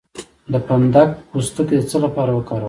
د 0.51 0.53
فندق 0.67 1.09
پوستکی 1.31 1.75
د 1.79 1.81
څه 1.89 1.97
لپاره 2.05 2.31
وکاروم؟ 2.33 2.59